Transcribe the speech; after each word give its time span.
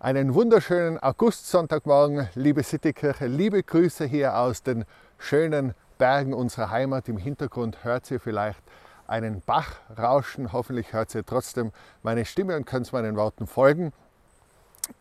Einen 0.00 0.32
wunderschönen 0.32 1.02
Augustsonntagmorgen, 1.02 2.28
liebe 2.36 2.62
Citykirche, 2.62 3.26
liebe 3.26 3.64
Grüße 3.64 4.04
hier 4.04 4.38
aus 4.38 4.62
den 4.62 4.84
schönen 5.18 5.74
Bergen 5.98 6.34
unserer 6.34 6.70
Heimat. 6.70 7.08
Im 7.08 7.16
Hintergrund 7.16 7.82
hört 7.82 8.08
ihr 8.12 8.20
vielleicht 8.20 8.62
einen 9.08 9.40
Bach 9.40 9.80
rauschen. 9.98 10.52
Hoffentlich 10.52 10.92
hört 10.92 11.12
ihr 11.16 11.26
trotzdem 11.26 11.72
meine 12.04 12.24
Stimme 12.26 12.56
und 12.56 12.64
könnt 12.64 12.92
meinen 12.92 13.16
Worten 13.16 13.48
folgen. 13.48 13.92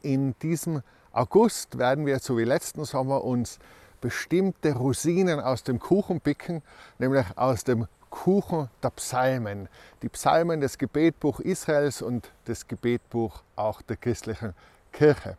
In 0.01 0.33
diesem 0.39 0.81
August 1.11 1.77
werden 1.77 2.07
wir, 2.07 2.17
so 2.17 2.35
wie 2.35 2.43
letzten 2.43 2.83
Sommer, 2.83 3.23
uns 3.23 3.59
bestimmte 4.01 4.73
Rosinen 4.73 5.39
aus 5.39 5.63
dem 5.63 5.77
Kuchen 5.77 6.21
picken, 6.21 6.63
nämlich 6.97 7.27
aus 7.35 7.63
dem 7.63 7.85
Kuchen 8.09 8.67
der 8.81 8.89
Psalmen. 8.89 9.69
Die 10.01 10.09
Psalmen 10.09 10.59
des 10.59 10.79
Gebetbuch 10.79 11.39
Israels 11.39 12.01
und 12.01 12.31
des 12.47 12.67
Gebetbuch 12.67 13.43
auch 13.55 13.83
der 13.83 13.97
christlichen 13.97 14.55
Kirche. 14.91 15.37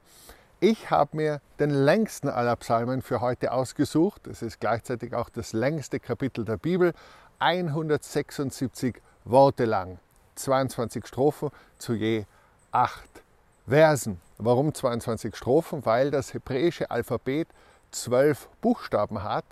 Ich 0.60 0.90
habe 0.90 1.16
mir 1.16 1.40
den 1.60 1.70
längsten 1.70 2.28
aller 2.28 2.56
Psalmen 2.56 3.02
für 3.02 3.20
heute 3.20 3.52
ausgesucht. 3.52 4.26
Es 4.26 4.42
ist 4.42 4.60
gleichzeitig 4.60 5.14
auch 5.14 5.28
das 5.28 5.52
längste 5.52 6.00
Kapitel 6.00 6.44
der 6.44 6.56
Bibel, 6.56 6.94
176 7.38 9.00
Worte 9.24 9.64
lang, 9.64 9.98
22 10.34 11.06
Strophen 11.06 11.50
zu 11.78 11.94
je 11.94 12.24
acht 12.72 13.22
Versen. 13.68 14.20
Warum 14.38 14.74
22 14.74 15.36
Strophen? 15.36 15.84
Weil 15.84 16.10
das 16.10 16.34
hebräische 16.34 16.90
Alphabet 16.90 17.48
zwölf 17.90 18.48
Buchstaben 18.60 19.22
hat 19.22 19.44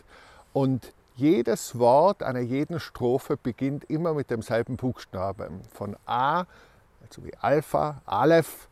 und 0.52 0.92
jedes 1.16 1.78
Wort 1.78 2.22
einer 2.22 2.40
jeden 2.40 2.80
Strophe 2.80 3.36
beginnt 3.36 3.84
immer 3.84 4.12
mit 4.12 4.30
demselben 4.30 4.76
Buchstaben. 4.76 5.62
Von 5.72 5.96
A, 6.04 6.44
also 7.02 7.24
wie 7.24 7.34
Alpha, 7.40 8.02
Aleph, 8.04 8.68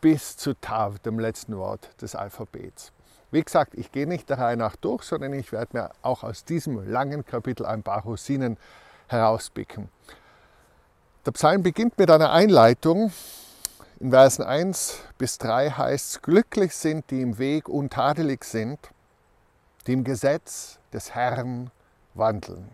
bis 0.00 0.36
zu 0.36 0.54
Tav, 0.54 0.98
dem 0.98 1.18
letzten 1.18 1.56
Wort 1.56 1.90
des 2.02 2.14
Alphabets. 2.14 2.92
Wie 3.30 3.42
gesagt, 3.42 3.74
ich 3.74 3.92
gehe 3.92 4.06
nicht 4.06 4.28
der 4.30 4.38
Reihe 4.38 4.56
nach 4.56 4.76
durch, 4.76 5.02
sondern 5.02 5.32
ich 5.32 5.52
werde 5.52 5.76
mir 5.76 5.90
auch 6.02 6.22
aus 6.22 6.44
diesem 6.44 6.88
langen 6.88 7.24
Kapitel 7.24 7.66
ein 7.66 7.82
paar 7.82 8.02
Rosinen 8.02 8.58
herauspicken. 9.08 9.88
Der 11.26 11.32
Psalm 11.32 11.62
beginnt 11.62 11.98
mit 11.98 12.10
einer 12.10 12.32
Einleitung. 12.32 13.12
In 14.00 14.10
Versen 14.10 14.44
1 14.44 14.98
bis 15.18 15.38
3 15.38 15.70
heißt 15.70 16.10
es, 16.10 16.22
glücklich 16.22 16.74
sind, 16.74 17.10
die 17.10 17.22
im 17.22 17.38
Weg 17.38 17.68
untadelig 17.68 18.44
sind, 18.44 18.78
die 19.86 19.94
im 19.94 20.04
Gesetz 20.04 20.78
des 20.92 21.14
Herrn 21.14 21.70
wandeln. 22.14 22.68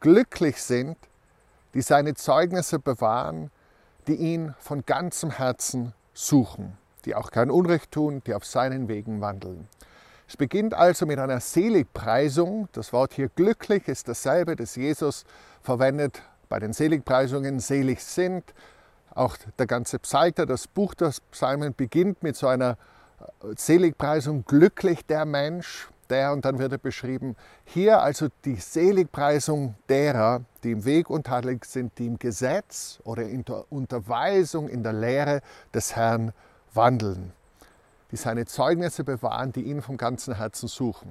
Glücklich 0.00 0.62
sind, 0.62 0.96
die 1.72 1.82
seine 1.82 2.14
Zeugnisse 2.14 2.78
bewahren, 2.78 3.50
die 4.06 4.14
ihn 4.14 4.54
von 4.58 4.84
ganzem 4.86 5.30
Herzen 5.30 5.92
suchen, 6.12 6.76
die 7.04 7.14
auch 7.14 7.30
kein 7.30 7.50
Unrecht 7.50 7.92
tun, 7.92 8.22
die 8.26 8.34
auf 8.34 8.44
seinen 8.44 8.88
Wegen 8.88 9.20
wandeln. 9.20 9.68
Es 10.26 10.36
beginnt 10.36 10.74
also 10.74 11.06
mit 11.06 11.18
einer 11.18 11.40
Seligpreisung. 11.40 12.68
Das 12.72 12.92
Wort 12.92 13.12
hier 13.12 13.28
glücklich 13.28 13.88
ist 13.88 14.08
dasselbe, 14.08 14.56
das 14.56 14.76
Jesus 14.76 15.24
verwendet 15.62 16.22
bei 16.48 16.58
den 16.58 16.72
Seligpreisungen, 16.72 17.60
selig 17.60 18.02
sind. 18.02 18.54
Auch 19.14 19.36
der 19.58 19.66
ganze 19.66 19.98
Psalter, 19.98 20.46
das 20.46 20.66
Buch 20.66 20.94
der 20.94 21.12
Psalmen 21.30 21.74
beginnt 21.74 22.22
mit 22.22 22.36
so 22.36 22.46
einer 22.46 22.78
Seligpreisung, 23.56 24.44
glücklich 24.44 25.06
der 25.06 25.24
Mensch, 25.24 25.88
der 26.06 26.32
und 26.32 26.44
dann 26.44 26.58
wird 26.58 26.72
er 26.72 26.78
beschrieben, 26.78 27.36
hier 27.64 28.00
also 28.00 28.28
die 28.44 28.56
Seligpreisung 28.56 29.74
derer, 29.88 30.42
die 30.62 30.72
im 30.72 30.84
Weg 30.84 31.10
untadelig 31.10 31.64
sind, 31.64 31.98
die 31.98 32.06
im 32.06 32.18
Gesetz 32.18 33.00
oder 33.04 33.22
in 33.22 33.44
der 33.44 33.70
Unterweisung, 33.70 34.68
in 34.68 34.82
der 34.82 34.92
Lehre 34.92 35.40
des 35.72 35.96
Herrn 35.96 36.32
wandeln, 36.72 37.32
die 38.10 38.16
seine 38.16 38.46
Zeugnisse 38.46 39.04
bewahren, 39.04 39.52
die 39.52 39.62
ihn 39.62 39.82
vom 39.82 39.96
ganzen 39.96 40.36
Herzen 40.36 40.68
suchen. 40.68 41.10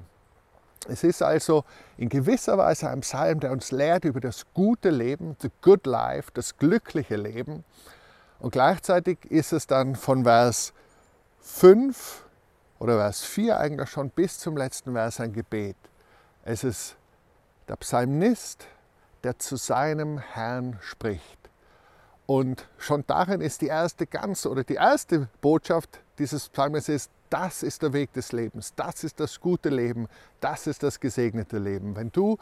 Es 0.87 1.03
ist 1.03 1.21
also 1.21 1.63
in 1.97 2.09
gewisser 2.09 2.57
Weise 2.57 2.89
ein 2.89 3.01
Psalm, 3.01 3.39
der 3.39 3.51
uns 3.51 3.71
lehrt 3.71 4.03
über 4.03 4.19
das 4.19 4.45
gute 4.53 4.89
Leben, 4.89 5.37
the 5.41 5.49
good 5.61 5.85
life, 5.85 6.29
das 6.33 6.57
glückliche 6.57 7.15
Leben. 7.15 7.63
Und 8.39 8.51
gleichzeitig 8.51 9.19
ist 9.29 9.53
es 9.53 9.67
dann 9.67 9.95
von 9.95 10.23
Vers 10.25 10.73
5 11.39 12.25
oder 12.83 12.97
Vers 12.97 13.23
4 13.23 13.57
eigentlich 13.57 13.89
schon 13.89 14.09
bis 14.09 14.39
zum 14.39 14.57
letzten 14.57 14.91
Vers 14.91 15.21
ein 15.21 15.31
Gebet. 15.31 15.77
Es 16.43 16.65
ist 16.65 16.97
der 17.69 17.77
Psalmist, 17.77 18.67
der 19.23 19.39
zu 19.39 19.55
seinem 19.55 20.17
Herrn 20.17 20.77
spricht. 20.81 21.39
Und 22.25 22.67
schon 22.77 23.05
darin 23.07 23.39
ist 23.39 23.61
die 23.61 23.67
erste 23.67 24.05
ganze 24.05 24.49
oder 24.49 24.65
die 24.65 24.75
erste 24.75 25.29
Botschaft 25.39 26.01
dieses 26.19 26.49
Psalms 26.49 26.89
ist, 26.89 27.09
das 27.29 27.63
ist 27.63 27.81
der 27.81 27.93
Weg 27.93 28.11
des 28.11 28.33
Lebens, 28.33 28.73
das 28.75 29.05
ist 29.05 29.17
das 29.17 29.39
gute 29.39 29.69
Leben, 29.69 30.09
das 30.41 30.67
ist 30.67 30.83
das 30.83 30.99
gesegnete 30.99 31.59
Leben. 31.59 31.95
Wenn 31.95 32.11
du 32.11 32.37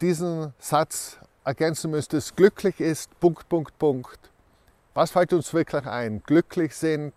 diesen 0.00 0.54
Satz 0.58 1.18
ergänzen 1.44 1.90
müsstest, 1.90 2.34
glücklich 2.34 2.80
ist, 2.80 3.20
Punkt, 3.20 3.46
Punkt, 3.50 3.78
Punkt. 3.78 4.18
Was 4.94 5.10
fällt 5.10 5.34
uns 5.34 5.52
wirklich 5.52 5.84
ein? 5.84 6.22
Glücklich 6.24 6.74
sind, 6.74 7.12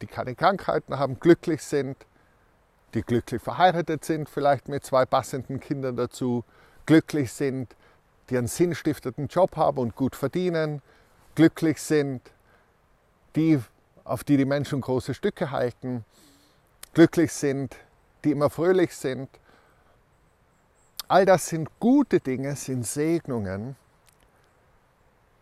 die 0.00 0.06
keine 0.06 0.34
Krankheiten 0.34 0.98
haben, 0.98 1.20
glücklich 1.20 1.62
sind, 1.62 1.96
die 2.94 3.02
glücklich 3.02 3.42
verheiratet 3.42 4.04
sind, 4.04 4.28
vielleicht 4.28 4.68
mit 4.68 4.84
zwei 4.84 5.04
passenden 5.04 5.60
Kindern 5.60 5.96
dazu, 5.96 6.44
glücklich 6.86 7.32
sind, 7.32 7.76
die 8.28 8.38
einen 8.38 8.48
sinnstiftenden 8.48 9.28
Job 9.28 9.56
haben 9.56 9.78
und 9.78 9.94
gut 9.94 10.16
verdienen, 10.16 10.82
glücklich 11.34 11.80
sind, 11.80 12.22
die, 13.36 13.60
auf 14.04 14.24
die 14.24 14.36
die 14.36 14.44
Menschen 14.44 14.80
große 14.80 15.14
Stücke 15.14 15.50
halten, 15.50 16.04
glücklich 16.94 17.32
sind, 17.32 17.76
die 18.24 18.32
immer 18.32 18.50
fröhlich 18.50 18.94
sind. 18.94 19.28
All 21.08 21.26
das 21.26 21.48
sind 21.48 21.68
gute 21.80 22.20
Dinge, 22.20 22.56
sind 22.56 22.86
Segnungen. 22.86 23.76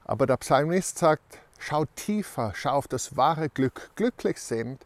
Aber 0.05 0.27
der 0.27 0.39
Psalmist 0.39 0.99
sagt, 0.99 1.39
Schau 1.59 1.85
tiefer, 1.97 2.53
schau 2.55 2.71
auf 2.71 2.89
das 2.89 3.17
wahre 3.17 3.49
Glück. 3.49 3.91
Glücklich 3.97 4.41
sind, 4.41 4.85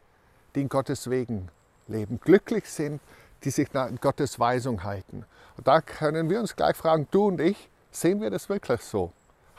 die 0.55 0.63
in 0.63 0.69
Gottes 0.69 1.11
Wegen 1.11 1.49
leben. 1.87 2.19
Glücklich 2.21 2.69
sind, 2.69 3.01
die 3.45 3.51
sich 3.51 3.73
nach 3.73 3.89
Gottes 4.01 4.39
Weisung 4.39 4.83
halten. 4.83 5.25
Und 5.57 5.67
da 5.67 5.81
können 5.81 6.31
wir 6.31 6.41
uns 6.41 6.57
gleich 6.57 6.77
fragen, 6.77 7.09
du 7.11 7.27
und 7.27 7.41
ich, 7.41 7.69
sehen 7.91 8.21
wir 8.21 8.31
das 8.31 8.49
wirklich 8.49 8.81
so? 8.81 9.13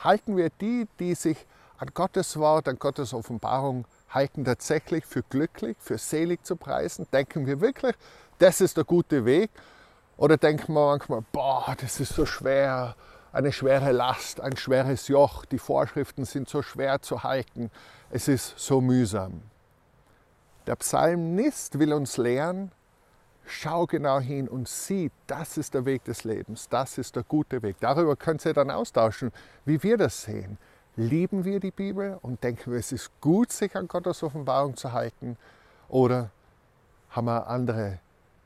Halten 0.04 0.38
wir 0.38 0.50
die, 0.50 0.88
die 1.00 1.16
sich 1.16 1.46
an 1.78 1.90
Gottes 1.94 2.38
Wort, 2.38 2.68
an 2.68 2.80
Gottes 2.80 3.14
Offenbarung 3.14 3.86
halten, 4.10 4.46
tatsächlich 4.46 5.06
für 5.06 5.24
glücklich, 5.24 5.78
für 5.80 5.98
selig 5.98 6.46
zu 6.46 6.56
preisen? 6.56 7.08
Denken 7.14 7.46
wir 7.46 7.62
wirklich, 7.62 7.96
das 8.40 8.62
ist 8.62 8.78
der 8.78 8.84
gute 8.86 9.26
Weg? 9.26 9.52
Oder 10.18 10.38
denken 10.38 10.74
wir 10.74 10.88
manchmal, 10.88 11.24
boah, 11.32 11.76
das 11.80 12.00
ist 12.00 12.14
so 12.14 12.26
schwer, 12.26 12.96
eine 13.34 13.52
schwere 13.52 13.92
Last, 13.92 14.40
ein 14.40 14.56
schweres 14.56 15.08
Joch. 15.08 15.44
Die 15.46 15.58
Vorschriften 15.58 16.24
sind 16.24 16.48
so 16.48 16.62
schwer 16.62 17.02
zu 17.02 17.24
halten. 17.24 17.72
Es 18.12 18.28
ist 18.28 18.58
so 18.58 18.80
mühsam. 18.80 19.42
Der 20.68 20.76
Psalmist 20.78 21.78
will 21.80 21.92
uns 21.92 22.16
lehren, 22.18 22.72
schau 23.46 23.86
genau 23.86 24.20
hin 24.20 24.48
und 24.48 24.70
sieh, 24.70 25.12
das 25.28 25.58
ist 25.58 25.74
der 25.74 25.86
Weg 25.86 26.06
des 26.06 26.24
Lebens, 26.24 26.70
das 26.70 26.98
ist 26.98 27.18
der 27.18 27.24
gute 27.24 27.62
Weg. 27.62 27.76
Darüber 27.82 28.16
könnt 28.16 28.46
ihr 28.46 28.54
dann 28.54 28.72
austauschen, 28.72 29.34
wie 29.66 29.82
wir 29.84 29.98
das 29.98 30.22
sehen. 30.22 30.58
Lieben 30.96 31.44
wir 31.44 31.60
die 31.60 31.72
Bibel 31.72 32.18
und 32.22 32.44
denken 32.44 32.72
wir, 32.72 32.80
es 32.80 32.92
ist 32.92 33.12
gut, 33.20 33.52
sich 33.52 33.76
an 33.76 33.88
Gottes 33.88 34.22
Offenbarung 34.22 34.78
zu 34.78 34.94
halten? 34.94 35.38
Oder 35.90 36.30
haben 37.10 37.26
wir 37.26 37.48
ein 37.48 37.56
anderes 37.56 37.98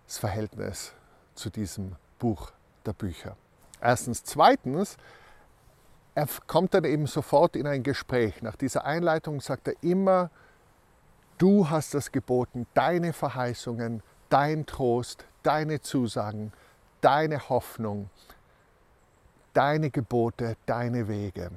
Verhältnis 0.08 0.94
zu 1.36 1.50
diesem 1.50 1.98
Buch 2.18 2.52
der 2.86 2.94
Bücher? 2.94 3.36
Erstens. 3.82 4.24
Zweitens, 4.24 4.98
er 6.16 6.28
kommt 6.48 6.74
dann 6.74 6.84
eben 6.84 7.06
sofort 7.06 7.56
in 7.56 7.68
ein 7.68 7.84
Gespräch. 7.84 8.42
Nach 8.42 8.56
dieser 8.56 8.86
Einleitung 8.86 9.40
sagt 9.40 9.68
er 9.68 9.76
immer, 9.82 10.31
du 11.38 11.69
hast 11.69 11.94
das 11.94 12.12
geboten, 12.12 12.66
deine 12.74 13.13
Verheißungen, 13.13 14.01
dein 14.30 14.66
Trost, 14.66 15.25
deine 15.44 15.81
Zusagen, 15.81 16.51
deine 17.01 17.50
Hoffnung, 17.50 18.10
deine 19.54 19.92
Gebote, 19.92 20.57
deine 20.66 21.07
Wege. 21.07 21.51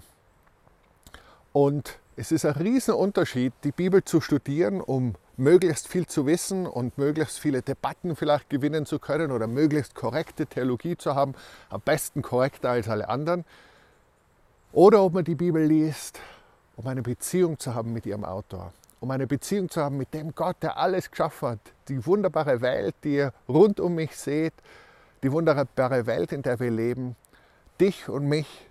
Und 1.53 1.99
es 2.17 2.31
ist 2.31 2.45
ein 2.45 2.53
Riesenunterschied, 2.53 3.53
die 3.65 3.73
Bibel 3.73 4.05
zu 4.05 4.21
studieren, 4.21 4.81
um 4.81 5.15
möglichst 5.41 5.89
viel 5.89 6.07
zu 6.07 6.27
wissen 6.27 6.67
und 6.67 6.99
möglichst 6.99 7.39
viele 7.41 7.63
Debatten 7.63 8.15
vielleicht 8.15 8.51
gewinnen 8.51 8.87
zu 8.87 8.99
können 8.99 9.33
oder 9.33 9.47
möglichst 9.47 9.95
korrekte 9.95 10.47
Theologie 10.47 10.97
zu 10.97 11.15
haben, 11.15 11.35
am 11.71 11.81
besten 11.81 12.23
korrekter 12.23 12.71
als 12.71 12.89
alle 12.89 13.09
anderen. 13.09 13.45
Oder 14.73 15.03
ob 15.03 15.15
man 15.15 15.25
die 15.25 15.35
Bibel 15.35 15.65
liest, 15.65 16.21
um 16.77 16.87
eine 16.87 17.03
Beziehung 17.03 17.59
zu 17.59 17.75
haben 17.75 17.93
mit 17.93 18.07
ihrem 18.07 18.25
Autor, 18.25 18.73
um 19.01 19.11
eine 19.11 19.27
Beziehung 19.27 19.71
zu 19.71 19.81
haben 19.81 19.97
mit 19.97 20.13
dem 20.15 20.35
Gott, 20.35 20.57
der 20.63 20.77
alles 20.77 21.11
geschaffen 21.11 21.49
hat, 21.49 21.61
die 21.89 22.05
wunderbare 22.07 22.61
Welt, 22.61 22.95
die 23.03 23.15
ihr 23.15 23.33
rund 23.49 23.81
um 23.81 23.95
mich 23.95 24.17
seht, 24.17 24.55
die 25.23 25.33
wunderbare 25.33 26.07
Welt, 26.07 26.33
in 26.33 26.43
der 26.43 26.61
wir 26.61 26.71
leben, 26.71 27.17
dich 27.81 28.09
und 28.09 28.27
mich, 28.27 28.69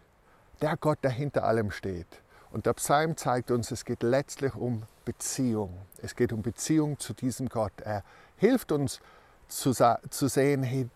der 0.62 0.78
Gott, 0.78 1.00
der 1.04 1.12
hinter 1.12 1.44
allem 1.46 1.72
steht. 1.72 2.08
Und 2.52 2.66
der 2.66 2.74
Psalm 2.74 3.18
zeigt 3.18 3.52
uns, 3.52 3.72
es 3.72 3.86
geht 3.86 4.04
letztlich 4.04 4.56
um 4.56 4.84
Beziehung. 5.10 5.76
Es 6.04 6.16
geht 6.16 6.32
um 6.32 6.44
Beziehung 6.44 7.00
zu 7.00 7.14
diesem 7.14 7.50
Gott. 7.50 7.74
Er 7.84 8.04
hilft 8.38 8.72
uns 8.72 9.00
zu, 9.48 9.72
zu 9.72 10.28
sehen, 10.28 10.62
hey, 10.62 10.88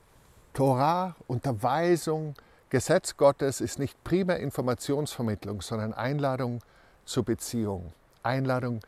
Torah, 0.54 1.16
Unterweisung, 1.26 2.36
Gesetz 2.70 3.18
Gottes 3.18 3.60
ist 3.60 3.80
nicht 3.80 4.04
primär 4.04 4.40
Informationsvermittlung, 4.40 5.62
sondern 5.62 5.96
Einladung 5.96 6.60
zur 7.06 7.26
Beziehung, 7.26 7.92
Einladung 8.22 8.82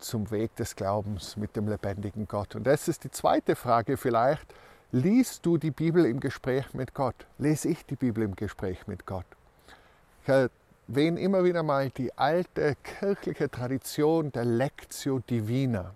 zum 0.00 0.28
Weg 0.32 0.56
des 0.56 0.74
Glaubens 0.74 1.36
mit 1.36 1.54
dem 1.54 1.68
lebendigen 1.68 2.26
Gott. 2.26 2.56
Und 2.56 2.66
das 2.66 2.88
ist 2.88 3.04
die 3.04 3.12
zweite 3.12 3.54
Frage 3.54 3.96
vielleicht. 3.96 4.52
Liest 4.90 5.46
du 5.46 5.56
die 5.56 5.70
Bibel 5.70 6.04
im 6.04 6.18
Gespräch 6.18 6.74
mit 6.74 6.94
Gott? 6.94 7.26
Lese 7.38 7.68
ich 7.68 7.86
die 7.86 7.96
Bibel 7.96 8.24
im 8.24 8.34
Gespräch 8.34 8.88
mit 8.88 9.06
Gott? 9.06 9.26
Ich 10.22 10.50
erwähne 10.88 11.20
immer 11.20 11.44
wieder 11.44 11.62
mal 11.62 11.90
die 11.90 12.16
alte 12.16 12.76
kirchliche 12.82 13.50
Tradition 13.50 14.30
der 14.30 14.44
Lectio 14.44 15.18
Divina. 15.18 15.94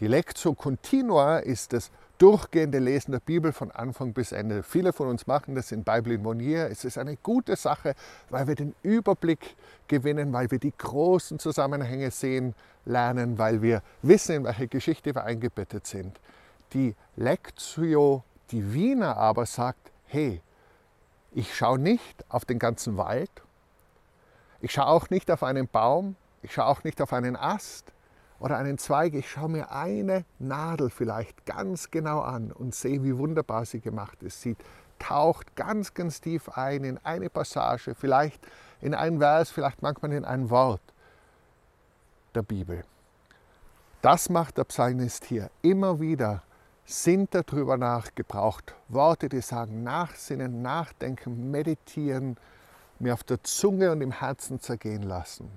Die 0.00 0.06
Lectio 0.06 0.54
Continua 0.54 1.38
ist 1.38 1.72
das 1.72 1.90
durchgehende 2.18 2.78
Lesen 2.78 3.12
der 3.12 3.20
Bibel 3.20 3.52
von 3.52 3.70
Anfang 3.70 4.12
bis 4.12 4.32
Ende. 4.32 4.62
Viele 4.62 4.92
von 4.92 5.08
uns 5.08 5.26
machen 5.26 5.54
das 5.54 5.72
in 5.72 5.84
Bible 5.84 6.14
in 6.14 6.22
Monier. 6.22 6.68
Es 6.70 6.84
ist 6.84 6.98
eine 6.98 7.16
gute 7.16 7.56
Sache, 7.56 7.94
weil 8.28 8.46
wir 8.46 8.54
den 8.54 8.74
Überblick 8.82 9.56
gewinnen, 9.88 10.32
weil 10.32 10.50
wir 10.50 10.58
die 10.58 10.72
großen 10.76 11.38
Zusammenhänge 11.38 12.10
sehen 12.10 12.54
lernen, 12.84 13.38
weil 13.38 13.62
wir 13.62 13.82
wissen, 14.02 14.36
in 14.36 14.44
welche 14.44 14.68
Geschichte 14.68 15.14
wir 15.14 15.24
eingebettet 15.24 15.86
sind. 15.86 16.20
Die 16.72 16.94
Lectio 17.16 18.22
Divina 18.52 19.16
aber 19.16 19.46
sagt, 19.46 19.90
hey, 20.06 20.40
ich 21.32 21.54
schaue 21.54 21.78
nicht 21.78 22.24
auf 22.28 22.44
den 22.44 22.58
ganzen 22.58 22.96
Wald, 22.96 23.30
ich 24.64 24.72
schaue 24.72 24.86
auch 24.86 25.10
nicht 25.10 25.30
auf 25.30 25.42
einen 25.42 25.68
Baum, 25.68 26.16
ich 26.40 26.54
schaue 26.54 26.64
auch 26.64 26.84
nicht 26.84 27.02
auf 27.02 27.12
einen 27.12 27.36
Ast, 27.36 27.92
oder 28.40 28.56
einen 28.56 28.78
Zweig, 28.78 29.14
ich 29.14 29.30
schaue 29.30 29.50
mir 29.50 29.70
eine 29.70 30.24
Nadel 30.38 30.88
vielleicht 30.88 31.44
ganz 31.44 31.90
genau 31.90 32.20
an 32.20 32.50
und 32.50 32.74
sehe, 32.74 33.04
wie 33.04 33.16
wunderbar 33.16 33.66
sie 33.66 33.80
gemacht 33.80 34.22
ist. 34.22 34.40
Sie 34.40 34.56
taucht 34.98 35.54
ganz, 35.54 35.92
ganz 35.92 36.20
tief 36.20 36.48
ein 36.48 36.84
in 36.84 36.98
eine 37.04 37.28
Passage, 37.28 37.94
vielleicht 37.94 38.40
in 38.80 38.94
ein 38.94 39.18
Vers, 39.18 39.50
vielleicht 39.50 39.82
manchmal 39.82 40.12
in 40.12 40.24
ein 40.24 40.48
Wort 40.48 40.80
der 42.34 42.42
Bibel. 42.42 42.84
Das 44.00 44.30
macht 44.30 44.56
der 44.56 44.64
Psalmist 44.64 45.26
hier 45.26 45.50
immer 45.60 46.00
wieder. 46.00 46.42
Sind 46.86 47.34
darüber 47.34 47.76
nachgebraucht. 47.76 48.74
Worte, 48.88 49.28
die 49.28 49.40
sagen, 49.40 49.82
nachsinnen, 49.82 50.60
nachdenken, 50.60 51.50
meditieren, 51.50 52.36
mir 53.00 53.14
auf 53.14 53.24
der 53.24 53.42
Zunge 53.42 53.92
und 53.92 54.00
im 54.00 54.12
Herzen 54.12 54.60
zergehen 54.60 55.02
lassen. 55.02 55.50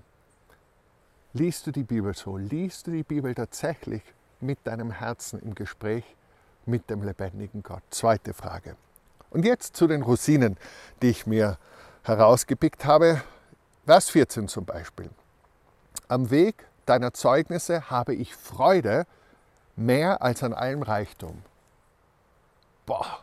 Liest 1.33 1.67
du 1.67 1.71
die 1.71 1.83
Bibel 1.83 2.13
so? 2.13 2.37
Liest 2.37 2.87
du 2.87 2.91
die 2.91 3.03
Bibel 3.03 3.33
tatsächlich 3.35 4.01
mit 4.39 4.59
deinem 4.65 4.91
Herzen 4.91 5.39
im 5.39 5.55
Gespräch 5.55 6.03
mit 6.65 6.89
dem 6.89 7.03
lebendigen 7.03 7.63
Gott? 7.63 7.83
Zweite 7.89 8.33
Frage. 8.33 8.75
Und 9.29 9.45
jetzt 9.45 9.75
zu 9.75 9.87
den 9.87 10.01
Rosinen, 10.01 10.57
die 11.01 11.09
ich 11.09 11.27
mir 11.27 11.57
herausgepickt 12.03 12.85
habe. 12.85 13.21
Vers 13.85 14.09
14 14.09 14.47
zum 14.47 14.65
Beispiel. 14.65 15.09
Am 16.07 16.29
Weg 16.29 16.65
deiner 16.85 17.13
Zeugnisse 17.13 17.89
habe 17.89 18.15
ich 18.15 18.35
Freude 18.35 19.05
mehr 19.75 20.21
als 20.21 20.43
an 20.43 20.53
allem 20.53 20.81
Reichtum. 20.81 21.43
Boah. 22.85 23.19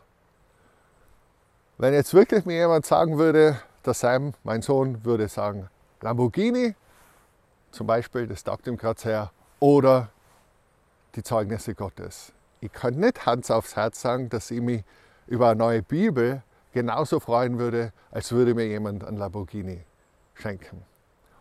Wenn 1.77 1.93
jetzt 1.93 2.13
wirklich 2.13 2.45
mir 2.45 2.55
jemand 2.55 2.85
sagen 2.85 3.17
würde, 3.17 3.59
der 3.85 3.93
Sam, 3.93 4.33
mein 4.43 4.61
Sohn, 4.61 5.03
würde 5.05 5.27
sagen, 5.27 5.69
Lamborghini, 6.01 6.75
zum 7.71 7.87
Beispiel, 7.87 8.27
das 8.27 8.43
taugt 8.43 8.67
ihm 8.67 8.77
gerade 8.77 8.99
sehr, 8.99 9.31
oder 9.59 10.09
die 11.15 11.23
Zeugnisse 11.23 11.75
Gottes. 11.75 12.33
Ich 12.61 12.71
kann 12.71 12.95
nicht 12.95 13.25
Hans 13.25 13.51
aufs 13.51 13.75
Herz 13.75 14.01
sagen, 14.01 14.29
dass 14.29 14.51
ich 14.51 14.61
mich 14.61 14.83
über 15.27 15.49
eine 15.49 15.57
neue 15.57 15.81
Bibel 15.81 16.43
genauso 16.71 17.19
freuen 17.19 17.57
würde, 17.57 17.93
als 18.11 18.31
würde 18.31 18.53
mir 18.53 18.67
jemand 18.67 19.03
ein 19.03 19.17
Lamborghini 19.17 19.83
schenken. 20.33 20.83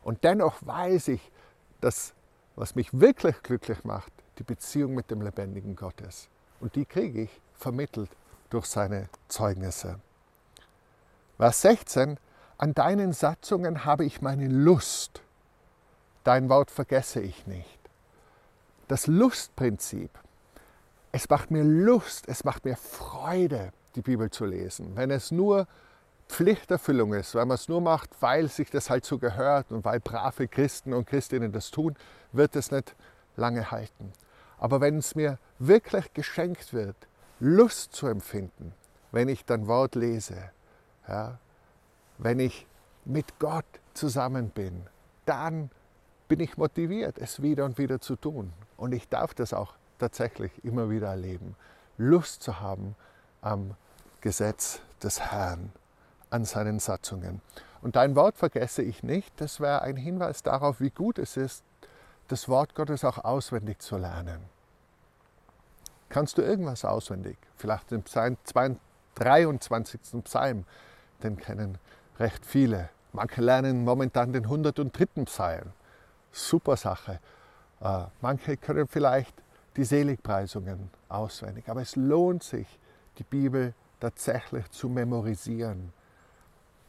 Und 0.03 0.23
dennoch 0.25 0.57
weiß 0.61 1.09
ich, 1.09 1.33
dass 1.81 2.15
was 2.57 2.75
mich 2.75 2.99
wirklich 2.99 3.43
glücklich 3.43 3.85
macht, 3.85 4.13
die 4.39 4.45
Beziehung 4.45 4.95
mit 4.95 5.11
dem 5.11 5.23
lebendigen 5.23 5.77
Gott 5.77 6.01
ist. 6.01 6.29
Und 6.61 6.77
die 6.77 6.85
kriege 6.85 7.23
ich 7.23 7.41
vermittelt 7.55 8.11
durch 8.51 8.67
seine 8.67 9.09
Zeugnisse. 9.29 9.99
Vers 11.37 11.63
16, 11.63 12.19
an 12.65 12.73
deinen 12.73 13.13
Satzungen 13.13 13.85
habe 13.85 14.07
ich 14.07 14.23
meine 14.23 14.49
Lust 14.49 15.21
dein 16.25 16.49
Wort 16.49 16.71
vergesse 16.71 17.21
ich 17.21 17.47
nicht. 17.47 17.79
Das 18.89 19.07
Lustprinzip. 19.07 20.11
Es 21.13 21.29
macht 21.29 21.51
mir 21.51 21.63
Lust, 21.63 22.27
es 22.27 22.43
macht 22.45 22.65
mir 22.65 22.77
Freude, 22.77 23.73
die 23.95 24.01
Bibel 24.01 24.31
zu 24.31 24.47
lesen. 24.47 24.97
Wenn 24.97 25.11
es 25.11 25.31
nur 25.31 25.69
Pflichterfüllung 26.29 27.13
ist, 27.13 27.35
wenn 27.35 27.47
man 27.47 27.57
es 27.57 27.69
nur 27.69 27.83
macht, 27.83 28.11
weil 28.21 28.49
sich 28.49 28.71
das 28.71 28.89
halt 28.89 29.05
so 29.05 29.19
gehört 29.19 29.71
und 29.71 29.85
weil 29.85 30.01
brave 30.01 30.49
Christen 30.49 30.95
und 30.95 31.07
Christinnen 31.07 31.53
das 31.53 31.71
tun, 31.71 31.95
wird 32.33 32.57
es 32.57 32.71
nicht 32.71 32.97
lange 33.37 33.71
halten. 33.71 34.11
Aber 34.59 34.81
wenn 34.81 34.97
es 34.99 35.15
mir 35.15 35.39
wirklich 35.59 36.15
geschenkt 36.15 36.73
wird, 36.73 36.97
Lust 37.41 37.93
zu 37.93 38.07
empfinden, 38.07 38.73
wenn 39.13 39.29
ich 39.29 39.45
dein 39.45 39.67
Wort 39.67 39.95
lese, 39.97 40.51
ja, 41.07 41.39
wenn 42.19 42.41
ich 42.41 42.67
mit 43.05 43.39
Gott 43.39 43.65
zusammen 43.93 44.51
bin, 44.51 44.87
dann 45.27 45.71
bin 46.29 46.41
ich 46.41 46.57
motiviert, 46.57 47.19
es 47.19 47.43
wieder 47.43 47.65
und 47.65 47.79
wieder 47.79 48.01
zu 48.01 48.17
tun. 48.17 48.53
Und 48.77 48.93
ich 48.93 49.09
darf 49.09 49.35
das 49.35 49.53
auch 49.53 49.75
tatsächlich 49.99 50.65
immer 50.65 50.91
wieder 50.91 51.09
erleben. 51.09 51.57
Lust 51.97 52.43
zu 52.43 52.61
haben 52.61 52.97
am 53.41 53.77
Gesetz 54.21 54.81
des 55.03 55.21
Herrn, 55.21 55.71
an 56.31 56.45
seinen 56.45 56.79
Satzungen. 56.79 57.41
Und 57.83 57.97
dein 57.97 58.17
Wort 58.17 58.37
vergesse 58.37 58.83
ich 58.83 59.03
nicht. 59.03 59.33
Das 59.41 59.61
wäre 59.61 59.83
ein 59.83 59.97
Hinweis 59.97 60.43
darauf, 60.43 60.81
wie 60.81 60.91
gut 60.91 61.19
es 61.19 61.37
ist, 61.37 61.63
das 62.29 62.49
Wort 62.49 62.75
Gottes 62.75 63.05
auch 63.05 63.19
auswendig 63.19 63.81
zu 63.81 63.99
lernen. 63.99 64.41
Kannst 66.09 66.39
du 66.39 66.43
irgendwas 66.43 66.85
auswendig? 66.85 67.37
Vielleicht 67.57 67.91
den 67.91 68.03
Psalm 68.03 68.39
23. 69.17 70.01
Psalm, 70.25 70.65
den 71.23 71.37
kennen 71.37 71.79
recht 72.19 72.45
viele. 72.45 72.91
Manche 73.13 73.41
lernen 73.41 73.85
momentan 73.85 74.33
den 74.33 74.45
103. 74.45 75.25
Psalm 75.25 75.73
super 76.35 76.77
Sache. 76.77 77.21
Äh, 77.81 78.05
manche 78.21 78.57
können 78.57 78.87
vielleicht 78.89 79.35
die 79.77 79.85
Seligpreisungen 79.85 80.91
auswendig, 81.09 81.69
aber 81.69 81.83
es 81.83 81.97
lohnt 81.97 82.43
sich, 82.43 82.79
die 83.19 83.25
Bibel 83.25 83.75
tatsächlich 84.01 84.71
zu 84.71 84.89
memorisieren, 84.89 85.93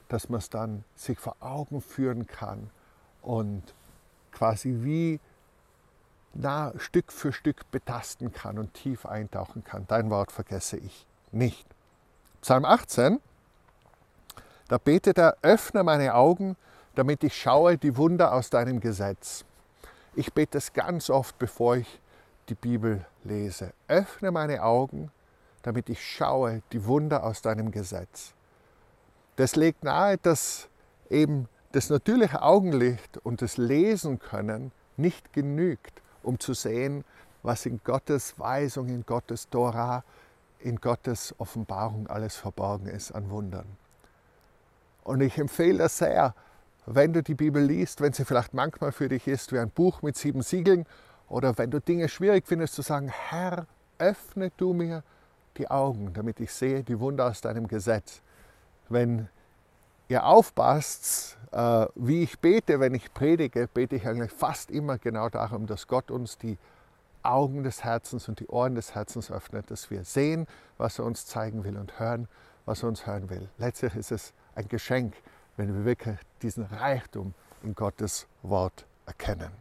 dass 0.07 0.29
man 0.29 0.39
es 0.39 0.49
dann 0.49 0.83
sich 0.95 1.17
vor 1.19 1.35
Augen 1.39 1.81
führen 1.81 2.27
kann 2.27 2.69
und 3.21 3.63
quasi 4.31 4.79
wie 4.81 5.19
nah 6.33 6.73
Stück 6.77 7.11
für 7.11 7.31
Stück 7.31 7.69
betasten 7.71 8.31
kann 8.31 8.59
und 8.59 8.73
tief 8.73 9.05
eintauchen 9.05 9.63
kann. 9.63 9.85
Dein 9.87 10.09
Wort 10.09 10.31
vergesse 10.31 10.77
ich 10.77 11.07
nicht. 11.31 11.65
Psalm 12.41 12.65
18, 12.65 13.19
da 14.67 14.77
betet 14.77 15.17
er, 15.17 15.37
öffne 15.41 15.83
meine 15.83 16.15
Augen, 16.15 16.55
damit 16.95 17.23
ich 17.23 17.39
schaue 17.39 17.77
die 17.77 17.97
Wunder 17.97 18.33
aus 18.33 18.49
deinem 18.49 18.79
Gesetz. 18.79 19.45
Ich 20.15 20.33
bete 20.33 20.57
es 20.57 20.73
ganz 20.73 21.09
oft, 21.09 21.37
bevor 21.37 21.77
ich 21.77 22.01
die 22.49 22.55
Bibel 22.55 23.05
lese. 23.23 23.73
Öffne 23.87 24.31
meine 24.31 24.63
Augen, 24.63 25.11
damit 25.61 25.89
ich 25.89 26.03
schaue 26.05 26.61
die 26.71 26.85
Wunder 26.85 27.23
aus 27.23 27.41
deinem 27.41 27.71
Gesetz. 27.71 28.33
Das 29.35 29.55
legt 29.55 29.83
nahe, 29.83 30.17
dass 30.17 30.69
eben 31.09 31.49
das 31.73 31.89
natürliche 31.89 32.41
Augenlicht 32.41 33.17
und 33.17 33.41
das 33.41 33.57
Lesen 33.57 34.19
können 34.19 34.71
nicht 34.95 35.33
genügt, 35.33 36.01
um 36.23 36.39
zu 36.39 36.53
sehen, 36.53 37.03
was 37.43 37.65
in 37.65 37.81
Gottes 37.83 38.39
Weisung, 38.39 38.87
in 38.87 39.05
Gottes 39.05 39.49
Torah, 39.49 40.03
in 40.59 40.77
Gottes 40.77 41.35
Offenbarung 41.37 42.07
alles 42.07 42.35
verborgen 42.35 42.87
ist 42.87 43.11
an 43.11 43.29
Wundern. 43.29 43.65
Und 45.05 45.21
ich 45.21 45.37
empfehle 45.37 45.77
das 45.77 45.99
sehr, 45.99 46.33
wenn 46.87 47.13
du 47.13 47.21
die 47.21 47.35
Bibel 47.35 47.63
liest, 47.63 48.01
wenn 48.01 48.11
sie 48.11 48.25
vielleicht 48.25 48.55
manchmal 48.55 48.91
für 48.91 49.07
dich 49.07 49.27
ist 49.27 49.53
wie 49.53 49.59
ein 49.59 49.69
Buch 49.69 50.01
mit 50.01 50.17
sieben 50.17 50.41
Siegeln 50.41 50.85
oder 51.29 51.55
wenn 51.59 51.69
du 51.69 51.79
Dinge 51.79 52.09
schwierig 52.09 52.47
findest, 52.47 52.73
zu 52.73 52.81
sagen, 52.81 53.07
Herr, 53.07 53.67
öffne 53.99 54.51
du 54.57 54.73
mir 54.73 55.03
die 55.57 55.69
Augen, 55.69 56.11
damit 56.13 56.39
ich 56.39 56.51
sehe 56.51 56.83
die 56.83 56.99
Wunder 56.99 57.27
aus 57.27 57.39
deinem 57.39 57.67
Gesetz. 57.67 58.21
Wenn 58.89 59.29
ihr 60.07 60.25
aufpasst, 60.25 61.37
äh, 61.51 61.85
wie 61.93 62.23
ich 62.23 62.39
bete, 62.39 62.79
wenn 62.79 62.95
ich 62.95 63.13
predige, 63.13 63.67
bete 63.71 63.97
ich 63.97 64.07
eigentlich 64.07 64.31
fast 64.31 64.71
immer 64.71 64.97
genau 64.97 65.29
darum, 65.29 65.67
dass 65.67 65.87
Gott 65.87 66.09
uns 66.09 66.39
die 66.39 66.57
Augen 67.21 67.63
des 67.63 67.83
Herzens 67.83 68.27
und 68.27 68.39
die 68.39 68.47
Ohren 68.47 68.73
des 68.73 68.95
Herzens 68.95 69.29
öffnet, 69.29 69.69
dass 69.69 69.91
wir 69.91 70.03
sehen, 70.03 70.47
was 70.79 70.97
er 70.97 71.05
uns 71.05 71.27
zeigen 71.27 71.63
will 71.63 71.77
und 71.77 71.99
hören, 71.99 72.27
was 72.65 72.81
er 72.81 72.89
uns 72.89 73.05
hören 73.05 73.29
will. 73.29 73.49
Letztlich 73.59 73.95
ist 73.95 74.11
es 74.11 74.33
ein 74.55 74.67
Geschenk, 74.67 75.13
wenn 75.57 75.73
wir 75.73 75.85
wirklich 75.85 76.17
diesen 76.41 76.65
Reichtum 76.65 77.33
in 77.63 77.75
Gottes 77.75 78.27
Wort 78.41 78.85
erkennen. 79.05 79.51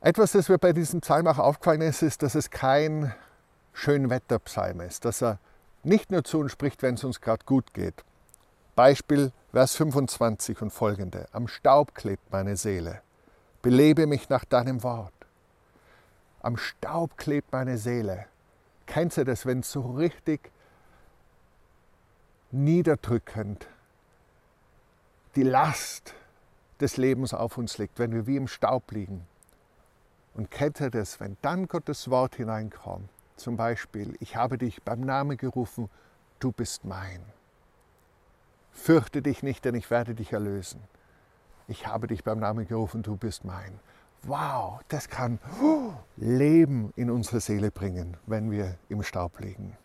Etwas, 0.00 0.32
das 0.32 0.48
mir 0.48 0.58
bei 0.58 0.72
diesem 0.72 1.00
Psalm 1.00 1.26
auch 1.26 1.38
aufgefallen 1.38 1.80
ist, 1.80 2.02
ist, 2.02 2.22
dass 2.22 2.34
es 2.34 2.50
kein 2.50 3.14
Schönwetterpsalm 3.72 4.82
ist, 4.82 5.04
dass 5.04 5.22
er 5.22 5.38
nicht 5.82 6.10
nur 6.10 6.24
zu 6.24 6.40
uns 6.40 6.52
spricht, 6.52 6.82
wenn 6.82 6.94
es 6.94 7.04
uns 7.04 7.20
gerade 7.20 7.44
gut 7.44 7.72
geht. 7.72 8.04
Beispiel 8.76 9.32
Vers 9.52 9.76
25 9.76 10.60
und 10.62 10.70
folgende. 10.72 11.26
Am 11.32 11.48
Staub 11.48 11.94
klebt 11.94 12.32
meine 12.32 12.56
Seele. 12.56 13.00
Belebe 13.62 14.06
mich 14.06 14.28
nach 14.28 14.44
deinem 14.44 14.82
Wort. 14.82 15.12
Am 16.42 16.56
Staub 16.56 17.16
klebt 17.16 17.52
meine 17.52 17.78
Seele. 17.78 18.26
Kennst 18.86 19.16
du 19.16 19.24
das, 19.24 19.46
wenn 19.46 19.60
es 19.60 19.70
so 19.70 19.80
richtig 19.92 20.50
niederdrückend 22.54 23.66
die 25.34 25.42
Last 25.42 26.14
des 26.80 26.96
Lebens 26.96 27.34
auf 27.34 27.58
uns 27.58 27.78
liegt, 27.78 27.98
wenn 27.98 28.12
wir 28.12 28.26
wie 28.26 28.36
im 28.36 28.46
Staub 28.46 28.92
liegen? 28.92 29.26
Und 30.34 30.50
kennt 30.50 30.80
ihr 30.80 30.90
das, 30.90 31.20
wenn 31.20 31.36
dann 31.42 31.66
Gottes 31.66 32.10
Wort 32.10 32.36
hineinkommt? 32.36 33.08
Zum 33.36 33.56
Beispiel, 33.56 34.16
ich 34.20 34.36
habe 34.36 34.58
dich 34.58 34.82
beim 34.82 35.00
Namen 35.00 35.36
gerufen, 35.36 35.90
du 36.38 36.52
bist 36.52 36.84
mein. 36.84 37.20
Fürchte 38.70 39.22
dich 39.22 39.42
nicht, 39.42 39.64
denn 39.64 39.74
ich 39.74 39.90
werde 39.90 40.14
dich 40.14 40.32
erlösen. 40.32 40.80
Ich 41.66 41.86
habe 41.86 42.06
dich 42.06 42.22
beim 42.22 42.38
Namen 42.38 42.66
gerufen, 42.66 43.02
du 43.02 43.16
bist 43.16 43.44
mein. 43.44 43.80
Wow, 44.22 44.80
das 44.88 45.08
kann 45.08 45.38
Leben 46.16 46.92
in 46.96 47.10
unsere 47.10 47.40
Seele 47.40 47.70
bringen, 47.70 48.16
wenn 48.26 48.50
wir 48.50 48.76
im 48.88 49.02
Staub 49.02 49.40
liegen. 49.40 49.76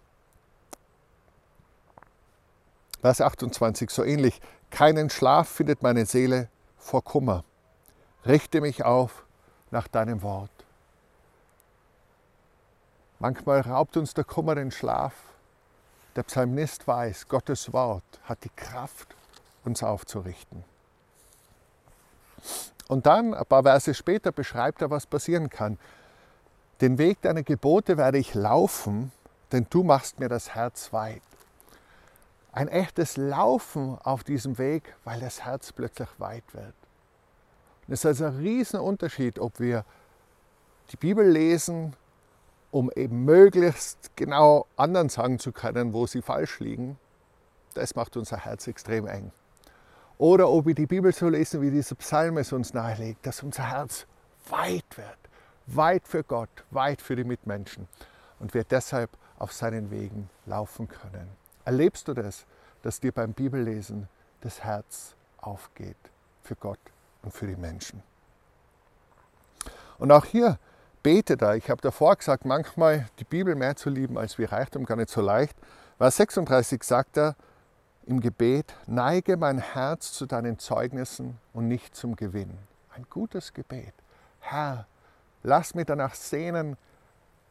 Vers 3.02 3.22
28, 3.22 3.90
so 3.90 4.04
ähnlich. 4.04 4.42
Keinen 4.70 5.10
Schlaf 5.10 5.48
findet 5.48 5.82
meine 5.82 6.06
Seele 6.06 6.50
vor 6.78 7.04
Kummer. 7.04 7.44
Richte 8.26 8.62
mich 8.62 8.84
auf 8.84 9.26
nach 9.72 9.88
deinem 9.88 10.22
Wort. 10.22 10.52
Manchmal 13.20 13.62
raubt 13.62 13.98
uns 13.98 14.14
der 14.14 14.24
Kummer 14.24 14.56
den 14.56 14.72
Schlaf. 14.72 15.14
Der 16.16 16.24
Psalmist 16.24 16.88
weiß, 16.88 17.28
Gottes 17.28 17.72
Wort 17.74 18.04
hat 18.24 18.44
die 18.44 18.52
Kraft, 18.56 19.16
uns 19.64 19.84
aufzurichten. 19.84 20.64
Und 22.88 23.06
dann, 23.06 23.34
ein 23.34 23.46
paar 23.46 23.64
Verse 23.64 23.94
später, 23.94 24.32
beschreibt 24.32 24.82
er, 24.82 24.90
was 24.90 25.06
passieren 25.06 25.50
kann. 25.50 25.78
Den 26.82 26.98
Weg 26.98 27.22
deiner 27.22 27.44
Gebote 27.44 27.98
werde 27.98 28.18
ich 28.18 28.34
laufen, 28.34 29.12
denn 29.52 29.68
du 29.70 29.84
machst 29.84 30.20
mir 30.20 30.30
das 30.30 30.56
Herz 30.56 30.92
weit. 30.92 31.22
Ein 32.52 32.68
echtes 32.68 33.18
Laufen 33.18 33.98
auf 34.00 34.24
diesem 34.24 34.58
Weg, 34.58 34.96
weil 35.04 35.20
das 35.20 35.46
Herz 35.46 35.72
plötzlich 35.72 36.10
weit 36.18 36.54
wird. 36.54 36.74
Es 37.88 38.00
ist 38.00 38.06
also 38.06 38.26
ein 38.26 38.38
Riesenunterschied, 38.38 39.40
ob 39.40 39.60
wir 39.60 39.86
die 40.92 40.98
Bibel 40.98 41.28
lesen 41.28 41.96
um 42.72 42.92
eben 42.96 43.26
möglichst 43.26 44.16
genau 44.16 44.68
anderen 44.76 45.10
sagen 45.10 45.40
zu 45.40 45.52
können, 45.52 45.94
wo 45.94 46.06
sie 46.08 46.22
falsch 46.22 46.60
liegen, 46.60 46.98
das 47.74 47.96
macht 47.96 48.18
unser 48.18 48.38
Herz 48.38 48.68
extrem 48.68 49.08
eng. 49.08 49.32
Oder 50.18 50.50
ob 50.50 50.66
wir 50.66 50.76
die 50.76 50.86
Bibel 50.86 51.14
so 51.14 51.30
lesen, 51.30 51.62
wie 51.62 51.72
dieser 51.72 51.96
Psalm 51.96 52.38
es 52.38 52.52
uns 52.52 52.74
nahelegt, 52.74 53.26
dass 53.26 53.42
unser 53.42 53.70
Herz 53.72 54.06
weit 54.50 54.98
wird, 54.98 55.18
weit 55.68 56.08
für 56.08 56.24
Gott, 56.24 56.50
weit 56.72 57.02
für 57.02 57.16
die 57.16 57.24
Mitmenschen 57.24 57.88
und 58.40 58.54
wir 58.54 58.64
deshalb 58.64 59.10
auf 59.38 59.54
seinen 59.54 59.92
Wegen 59.92 60.30
laufen 60.46 60.90
können. 60.90 61.30
Erlebst 61.70 62.08
du 62.08 62.16
das, 62.16 62.48
dass 62.82 63.00
dir 63.00 63.12
beim 63.12 63.34
Bibellesen 63.34 64.08
das 64.42 64.64
Herz 64.64 65.14
aufgeht 65.38 66.00
für 66.42 66.56
Gott 66.56 66.80
und 67.22 67.32
für 67.32 67.46
die 67.46 67.56
Menschen? 67.56 68.02
Und 70.00 70.12
auch 70.12 70.26
hier 70.26 70.58
bete 71.04 71.38
da. 71.38 71.54
Ich 71.54 71.70
habe 71.70 71.80
davor 71.80 72.16
gesagt, 72.16 72.44
manchmal 72.44 73.08
die 73.20 73.24
Bibel 73.24 73.54
mehr 73.54 73.76
zu 73.76 73.92
lieben 73.92 74.18
als 74.18 74.40
wie 74.40 74.46
Reichtum 74.46 74.84
gar 74.84 74.96
nicht 74.96 75.12
so 75.12 75.22
leicht. 75.22 75.56
Vers 76.00 76.18
36 76.18 76.84
sagt 76.84 77.20
er 77.20 77.36
im 78.08 78.20
Gebet, 78.20 78.74
neige 78.88 79.38
mein 79.38 79.60
Herz 79.60 80.12
zu 80.14 80.26
deinen 80.26 80.58
Zeugnissen 80.58 81.38
und 81.54 81.68
nicht 81.68 81.96
zum 81.96 82.16
Gewinn. 82.16 82.58
Ein 82.96 83.06
gutes 83.12 83.54
Gebet. 83.54 83.94
Herr, 84.40 84.88
lass 85.44 85.76
mich 85.76 85.86
danach 85.86 86.16
sehnen, 86.16 86.78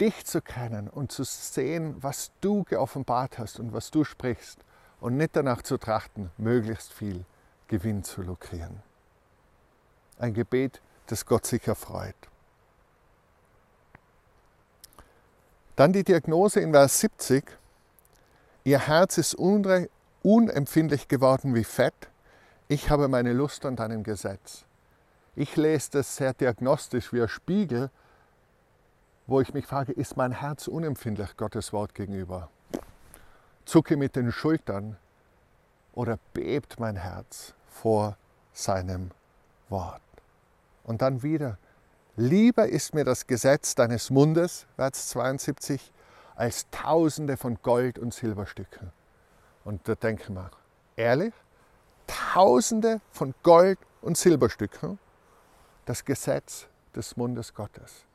dich 0.00 0.24
zu 0.24 0.40
kennen 0.40 0.88
und 0.88 1.12
zu 1.12 1.24
sehen, 1.24 1.96
was 2.00 2.30
du 2.40 2.64
geoffenbart 2.64 3.38
hast 3.38 3.58
und 3.58 3.72
was 3.72 3.90
du 3.90 4.04
sprichst 4.04 4.60
und 5.00 5.16
nicht 5.16 5.36
danach 5.36 5.62
zu 5.62 5.78
trachten, 5.78 6.30
möglichst 6.36 6.92
viel 6.92 7.24
Gewinn 7.68 8.04
zu 8.04 8.22
lukrieren. 8.22 8.82
Ein 10.18 10.34
Gebet, 10.34 10.80
das 11.06 11.26
Gott 11.26 11.46
sich 11.46 11.66
erfreut. 11.66 12.16
Dann 15.76 15.92
die 15.92 16.02
Diagnose 16.02 16.60
in 16.60 16.72
Vers 16.72 16.98
70. 17.00 17.44
Ihr 18.64 18.80
Herz 18.80 19.16
ist 19.18 19.36
unempfindlich 20.22 21.06
geworden 21.06 21.54
wie 21.54 21.62
Fett. 21.62 22.08
Ich 22.66 22.90
habe 22.90 23.06
meine 23.06 23.32
Lust 23.32 23.64
an 23.64 23.76
deinem 23.76 24.02
Gesetz. 24.02 24.64
Ich 25.36 25.54
lese 25.54 25.92
das 25.92 26.16
sehr 26.16 26.34
diagnostisch 26.34 27.12
wie 27.12 27.22
ein 27.22 27.28
Spiegel, 27.28 27.90
wo 29.28 29.40
ich 29.40 29.54
mich 29.54 29.66
frage, 29.66 29.92
ist 29.92 30.16
mein 30.16 30.32
Herz 30.32 30.66
unempfindlich 30.66 31.36
Gottes 31.36 31.72
Wort 31.72 31.94
gegenüber? 31.94 32.48
Zucke 33.66 33.96
mit 33.96 34.16
den 34.16 34.32
Schultern 34.32 34.96
oder 35.92 36.18
bebt 36.32 36.80
mein 36.80 36.96
Herz 36.96 37.54
vor 37.68 38.16
seinem 38.52 39.10
Wort? 39.68 40.00
Und 40.82 41.02
dann 41.02 41.22
wieder 41.22 41.58
Lieber 42.20 42.66
ist 42.66 42.94
mir 42.94 43.04
das 43.04 43.28
Gesetz 43.28 43.76
deines 43.76 44.10
Mundes, 44.10 44.66
Vers 44.74 45.10
72, 45.10 45.92
als 46.34 46.66
Tausende 46.70 47.36
von 47.36 47.62
Gold- 47.62 47.96
und 47.96 48.12
Silberstücken. 48.12 48.90
Und 49.64 49.86
da 49.86 49.94
denken 49.94 50.34
wir, 50.34 50.50
ehrlich? 50.96 51.32
Tausende 52.08 53.00
von 53.12 53.34
Gold- 53.44 53.78
und 54.02 54.18
Silberstücken? 54.18 54.98
Das 55.84 56.04
Gesetz 56.04 56.66
des 56.96 57.16
Mundes 57.16 57.54
Gottes. 57.54 58.07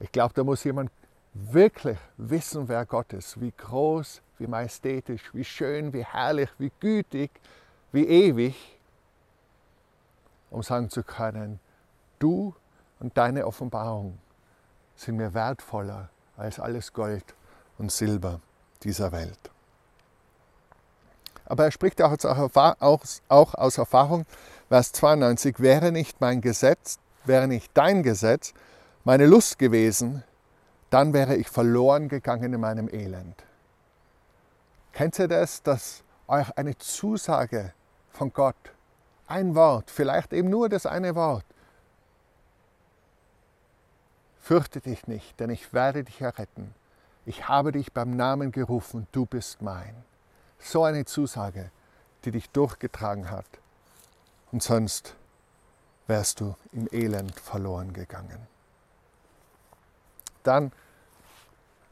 Ich 0.00 0.10
glaube, 0.10 0.32
da 0.34 0.42
muss 0.42 0.64
jemand 0.64 0.90
wirklich 1.34 1.98
wissen, 2.16 2.68
wer 2.68 2.84
Gott 2.86 3.12
ist, 3.12 3.40
wie 3.40 3.52
groß, 3.52 4.22
wie 4.38 4.46
majestätisch, 4.46 5.32
wie 5.34 5.44
schön, 5.44 5.92
wie 5.92 6.04
herrlich, 6.04 6.48
wie 6.58 6.72
gütig, 6.80 7.30
wie 7.92 8.06
ewig, 8.06 8.78
um 10.50 10.62
sagen 10.62 10.90
zu 10.90 11.02
können, 11.02 11.60
du 12.18 12.54
und 12.98 13.16
deine 13.16 13.46
Offenbarung 13.46 14.18
sind 14.96 15.16
mir 15.16 15.32
wertvoller 15.34 16.08
als 16.36 16.58
alles 16.58 16.92
Gold 16.92 17.34
und 17.78 17.92
Silber 17.92 18.40
dieser 18.82 19.12
Welt. 19.12 19.50
Aber 21.44 21.64
er 21.64 21.70
spricht 21.70 22.00
auch 22.00 22.12
aus 22.18 23.78
Erfahrung, 23.78 24.24
Vers 24.68 24.92
92, 24.92 25.60
wäre 25.60 25.92
nicht 25.92 26.20
mein 26.20 26.40
Gesetz, 26.40 26.98
wäre 27.24 27.48
nicht 27.48 27.70
dein 27.74 28.02
Gesetz 28.02 28.54
meine 29.04 29.26
Lust 29.26 29.58
gewesen, 29.58 30.22
dann 30.90 31.12
wäre 31.12 31.36
ich 31.36 31.48
verloren 31.48 32.08
gegangen 32.08 32.52
in 32.52 32.60
meinem 32.60 32.88
Elend. 32.88 33.44
Kennt 34.92 35.18
ihr 35.18 35.28
das, 35.28 35.62
dass 35.62 36.02
euch 36.26 36.56
eine 36.56 36.76
Zusage 36.78 37.72
von 38.10 38.32
Gott, 38.32 38.56
ein 39.26 39.54
Wort, 39.54 39.90
vielleicht 39.90 40.32
eben 40.32 40.50
nur 40.50 40.68
das 40.68 40.86
eine 40.86 41.14
Wort, 41.14 41.44
Fürchte 44.50 44.80
dich 44.80 45.06
nicht, 45.06 45.38
denn 45.38 45.48
ich 45.50 45.72
werde 45.72 46.02
dich 46.02 46.20
erretten. 46.20 46.74
Ich 47.24 47.46
habe 47.46 47.70
dich 47.70 47.92
beim 47.92 48.16
Namen 48.16 48.50
gerufen, 48.50 49.06
du 49.12 49.24
bist 49.24 49.62
mein. 49.62 49.94
So 50.58 50.82
eine 50.82 51.04
Zusage, 51.04 51.70
die 52.24 52.32
dich 52.32 52.50
durchgetragen 52.50 53.30
hat. 53.30 53.46
Und 54.50 54.60
sonst 54.60 55.14
wärst 56.08 56.40
du 56.40 56.56
im 56.72 56.88
Elend 56.90 57.38
verloren 57.38 57.92
gegangen. 57.92 58.49
Dann 60.42 60.72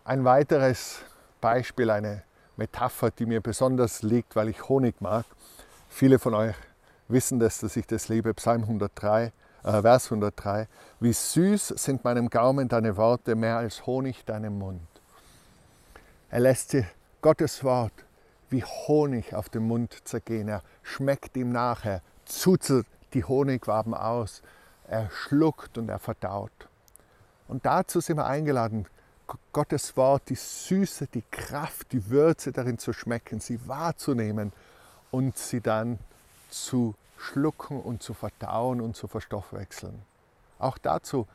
ein 0.04 0.24
weiteres 0.24 1.00
Beispiel, 1.40 1.90
eine 1.90 2.22
Metapher, 2.56 3.10
die 3.10 3.26
mir 3.26 3.40
besonders 3.40 4.02
liegt, 4.02 4.36
weil 4.36 4.48
ich 4.48 4.68
Honig 4.68 5.00
mag. 5.00 5.24
Viele 5.88 6.18
von 6.18 6.34
euch 6.34 6.56
wissen 7.08 7.38
das, 7.38 7.58
dass 7.58 7.76
ich 7.76 7.86
das 7.86 8.08
liebe. 8.08 8.34
Psalm 8.34 8.62
103 8.62 9.32
äh, 9.64 9.82
Vers 9.82 10.06
103, 10.06 10.68
wie 11.00 11.12
süß 11.12 11.68
sind 11.68 12.04
meinem 12.04 12.30
Gaumen 12.30 12.68
deine 12.68 12.96
Worte, 12.96 13.34
mehr 13.34 13.58
als 13.58 13.86
Honig 13.86 14.24
deinem 14.24 14.58
Mund. 14.58 14.80
Er 16.30 16.40
lässt 16.40 16.70
sich 16.70 16.86
Gottes 17.20 17.64
Wort 17.64 17.92
wie 18.50 18.64
Honig 18.64 19.34
auf 19.34 19.50
dem 19.50 19.66
Mund 19.66 19.94
zergehen. 20.04 20.48
Er 20.48 20.62
schmeckt 20.82 21.36
ihm 21.36 21.50
nachher, 21.50 22.00
zuzelt 22.24 22.86
die 23.12 23.24
Honigwaben 23.24 23.92
aus, 23.92 24.42
er 24.86 25.10
schluckt 25.10 25.76
und 25.76 25.90
er 25.90 25.98
verdaut. 25.98 26.68
Und 27.48 27.66
dazu 27.66 28.00
sind 28.00 28.18
wir 28.18 28.26
eingeladen, 28.26 28.86
Gottes 29.52 29.96
Wort, 29.96 30.28
die 30.28 30.36
Süße, 30.36 31.06
die 31.08 31.24
Kraft, 31.30 31.92
die 31.92 32.08
Würze 32.08 32.52
darin 32.52 32.78
zu 32.78 32.92
schmecken, 32.92 33.40
sie 33.40 33.66
wahrzunehmen 33.66 34.52
und 35.10 35.36
sie 35.36 35.60
dann 35.60 35.98
zu 36.50 36.94
schlucken 37.18 37.80
und 37.80 38.02
zu 38.02 38.14
verdauen 38.14 38.80
und 38.80 38.96
zu 38.96 39.06
verstoffwechseln. 39.06 40.00
Auch 40.58 40.78
dazu 40.78 41.26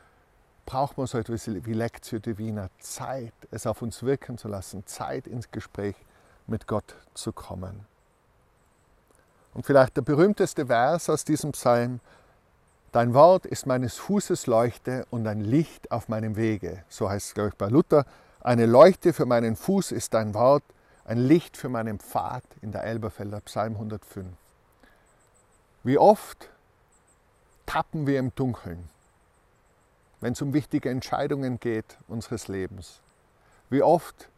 braucht 0.65 0.97
man 0.97 1.07
so 1.07 1.17
etwas 1.17 1.47
wie 1.47 1.73
Lectio 1.73 2.19
Divina, 2.19 2.69
Zeit, 2.79 3.33
es 3.51 3.67
auf 3.67 3.81
uns 3.81 4.01
wirken 4.01 4.37
zu 4.37 4.47
lassen, 4.47 4.85
Zeit 4.87 5.27
ins 5.27 5.51
Gespräch 5.51 5.95
mit 6.47 6.67
Gott 6.67 6.95
zu 7.13 7.31
kommen. 7.31 7.85
Und 9.53 9.65
vielleicht 9.65 9.97
der 9.97 10.01
berühmteste 10.01 10.65
Vers 10.65 11.09
aus 11.09 11.25
diesem 11.25 11.51
Psalm, 11.51 11.99
Dein 12.93 13.15
Wort 13.15 13.47
ist 13.47 13.65
meines 13.65 13.97
Fußes 13.97 14.45
Leuchte 14.45 15.07
und 15.09 15.25
ein 15.25 15.41
Licht 15.41 15.91
auf 15.91 16.09
meinem 16.09 16.35
Wege. 16.35 16.85
So 16.89 17.09
heißt 17.09 17.29
es, 17.29 17.33
glaube 17.33 17.49
ich, 17.49 17.55
bei 17.55 17.67
Luther. 17.67 18.05
Eine 18.39 18.67
Leuchte 18.67 19.13
für 19.13 19.25
meinen 19.25 19.55
Fuß 19.55 19.91
ist 19.91 20.13
dein 20.13 20.35
Wort, 20.35 20.63
ein 21.03 21.17
Licht 21.17 21.57
für 21.57 21.69
meinen 21.69 21.97
Pfad 21.97 22.43
in 22.61 22.71
der 22.71 22.83
Elberfelder 22.83 23.41
Psalm 23.41 23.73
105. 23.73 24.27
Wie 25.83 25.97
oft 25.97 26.49
tappen 27.65 28.05
wir 28.05 28.19
im 28.19 28.35
Dunkeln, 28.35 28.87
wenn 30.21 30.33
es 30.33 30.41
um 30.43 30.53
wichtige 30.53 30.91
Entscheidungen 30.91 31.59
geht 31.59 31.97
unseres 32.07 32.47
Lebens? 32.47 33.01
Wie 33.71 33.81
oft 33.81 34.29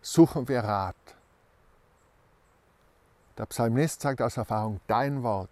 suchen 0.00 0.48
wir 0.48 0.60
Rat? 0.60 0.96
Der 3.36 3.44
Psalmist 3.44 4.00
sagt 4.00 4.22
aus 4.22 4.38
Erfahrung, 4.38 4.80
dein 4.86 5.22
Wort 5.22 5.50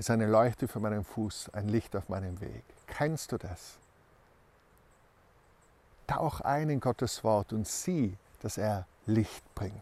ist 0.00 0.10
eine 0.10 0.26
Leuchte 0.26 0.66
für 0.66 0.80
meinen 0.80 1.04
Fuß, 1.04 1.50
ein 1.52 1.68
Licht 1.68 1.94
auf 1.94 2.08
meinem 2.08 2.40
Weg. 2.40 2.64
Kennst 2.86 3.32
du 3.32 3.36
das? 3.36 3.76
Tauch 6.06 6.40
ein 6.40 6.70
in 6.70 6.80
Gottes 6.80 7.22
Wort 7.22 7.52
und 7.52 7.68
sieh, 7.68 8.16
dass 8.40 8.56
er 8.56 8.86
Licht 9.04 9.44
bringt. 9.54 9.74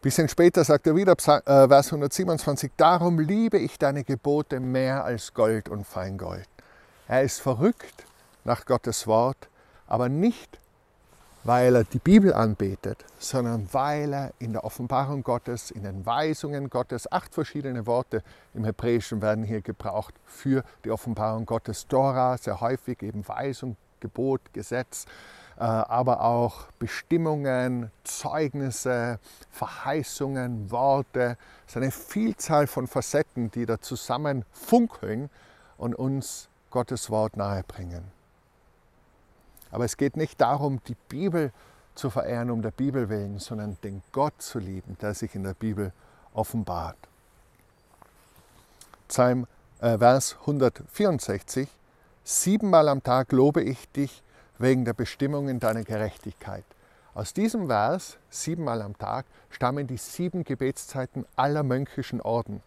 Bisschen 0.00 0.28
später 0.28 0.62
sagt 0.62 0.86
er 0.86 0.94
wieder, 0.94 1.14
äh, 1.14 1.68
Vers 1.68 1.86
127, 1.88 2.70
Darum 2.76 3.18
liebe 3.18 3.58
ich 3.58 3.76
deine 3.76 4.04
Gebote 4.04 4.60
mehr 4.60 5.04
als 5.04 5.34
Gold 5.34 5.68
und 5.68 5.84
Feingold. 5.84 6.48
Er 7.08 7.22
ist 7.22 7.40
verrückt 7.40 8.06
nach 8.44 8.66
Gottes 8.66 9.08
Wort, 9.08 9.48
aber 9.88 10.08
nicht 10.08 10.60
weil 11.44 11.74
er 11.76 11.84
die 11.84 11.98
Bibel 11.98 12.32
anbetet, 12.32 13.04
sondern 13.18 13.68
weil 13.72 14.12
er 14.12 14.32
in 14.38 14.52
der 14.52 14.64
Offenbarung 14.64 15.22
Gottes, 15.22 15.70
in 15.70 15.82
den 15.82 16.06
Weisungen 16.06 16.70
Gottes, 16.70 17.10
acht 17.10 17.34
verschiedene 17.34 17.86
Worte 17.86 18.22
im 18.54 18.64
Hebräischen 18.64 19.20
werden 19.22 19.44
hier 19.44 19.60
gebraucht 19.60 20.14
für 20.24 20.64
die 20.84 20.90
Offenbarung 20.90 21.46
Gottes. 21.46 21.86
Tora, 21.88 22.38
sehr 22.38 22.60
häufig 22.60 23.02
eben 23.02 23.26
Weisung, 23.26 23.76
Gebot, 24.00 24.40
Gesetz, 24.52 25.06
äh, 25.56 25.62
aber 25.62 26.22
auch 26.22 26.66
Bestimmungen, 26.78 27.90
Zeugnisse, 28.04 29.18
Verheißungen, 29.50 30.70
Worte. 30.70 31.36
Es 31.66 31.72
ist 31.72 31.76
eine 31.76 31.90
Vielzahl 31.90 32.66
von 32.66 32.86
Facetten, 32.86 33.50
die 33.50 33.66
da 33.66 33.80
zusammen 33.80 34.44
funkeln 34.52 35.28
und 35.76 35.94
uns 35.94 36.48
Gottes 36.70 37.10
Wort 37.10 37.36
nahebringen. 37.36 38.21
Aber 39.72 39.84
es 39.84 39.96
geht 39.96 40.16
nicht 40.16 40.40
darum, 40.40 40.80
die 40.86 40.96
Bibel 41.08 41.50
zu 41.94 42.08
verehren 42.10 42.50
um 42.50 42.62
der 42.62 42.70
Bibel 42.70 43.08
willen, 43.08 43.38
sondern 43.38 43.76
den 43.82 44.02
Gott 44.12 44.40
zu 44.40 44.58
lieben, 44.58 44.96
der 45.00 45.14
sich 45.14 45.34
in 45.34 45.42
der 45.42 45.54
Bibel 45.54 45.92
offenbart. 46.32 46.96
Psalm 49.08 49.46
äh, 49.80 49.98
Vers 49.98 50.36
164. 50.40 51.68
Siebenmal 52.24 52.88
am 52.88 53.02
Tag 53.02 53.32
lobe 53.32 53.62
ich 53.62 53.90
dich 53.90 54.22
wegen 54.58 54.84
der 54.84 54.92
Bestimmungen 54.92 55.58
deiner 55.58 55.82
Gerechtigkeit. 55.82 56.64
Aus 57.14 57.34
diesem 57.34 57.66
Vers, 57.66 58.16
siebenmal 58.30 58.80
am 58.80 58.96
Tag, 58.96 59.26
stammen 59.50 59.86
die 59.86 59.98
sieben 59.98 60.44
Gebetszeiten 60.44 61.26
aller 61.36 61.62
mönchischen 61.62 62.22
Orden. 62.22 62.62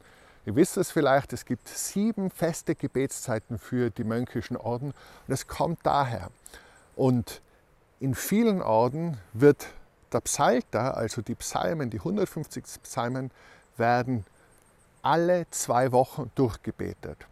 Ihr 0.46 0.56
wisst 0.56 0.78
es 0.78 0.92
vielleicht, 0.92 1.34
es 1.34 1.46
gibt 1.46 1.68
sieben 1.68 2.30
feste 2.30 2.76
Gebetszeiten 2.76 3.58
für 3.58 3.90
die 3.90 4.04
mönchischen 4.04 4.58
Orden 4.58 4.94
und 5.28 5.34
es 5.34 5.48
kommt 5.48 5.80
daher. 5.84 6.30
Und 6.96 7.42
in 8.00 8.16
vielen 8.16 8.62
Orden 8.62 9.18
wird 9.34 9.68
der 10.12 10.22
Psalter, 10.22 10.96
also 10.96 11.22
die 11.22 11.36
Psalmen, 11.36 11.90
die 11.90 12.00
150 12.00 12.64
Psalmen, 12.84 13.32
werden 13.78 14.26
alle 15.02 15.46
zwei 15.52 15.92
Wochen 15.92 16.32
durchgebetet. 16.36 17.28